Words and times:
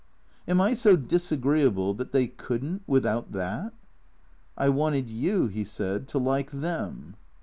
"Am 0.47 0.59
I 0.59 0.73
so 0.73 0.95
disagreeable 0.95 1.93
that 1.93 2.11
they 2.11 2.25
could 2.25 2.63
n't— 2.65 2.81
without 2.87 3.33
that?"" 3.33 3.71
I 4.57 4.67
wanted 4.67 5.11
you," 5.11 5.45
he 5.45 5.63
said," 5.63 6.07
to 6.07 6.17
like 6.17 6.49
them." 6.49 7.17